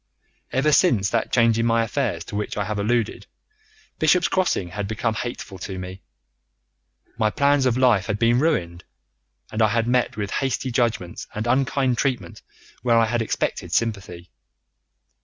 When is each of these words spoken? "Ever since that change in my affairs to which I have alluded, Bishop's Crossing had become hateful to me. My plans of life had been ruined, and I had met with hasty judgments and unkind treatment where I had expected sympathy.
"Ever 0.51 0.71
since 0.71 1.11
that 1.11 1.31
change 1.31 1.59
in 1.59 1.67
my 1.67 1.83
affairs 1.83 2.23
to 2.23 2.35
which 2.35 2.57
I 2.57 2.63
have 2.65 2.79
alluded, 2.79 3.27
Bishop's 3.99 4.27
Crossing 4.27 4.69
had 4.69 4.87
become 4.87 5.13
hateful 5.13 5.59
to 5.59 5.77
me. 5.77 6.01
My 7.19 7.29
plans 7.29 7.67
of 7.67 7.77
life 7.77 8.07
had 8.07 8.17
been 8.17 8.39
ruined, 8.39 8.83
and 9.51 9.61
I 9.61 9.67
had 9.67 9.85
met 9.87 10.17
with 10.17 10.31
hasty 10.31 10.71
judgments 10.71 11.27
and 11.35 11.45
unkind 11.45 11.99
treatment 11.99 12.41
where 12.81 12.97
I 12.97 13.05
had 13.05 13.21
expected 13.21 13.73
sympathy. 13.73 14.31